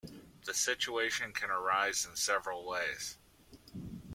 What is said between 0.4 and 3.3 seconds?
The situation can arise in several ways.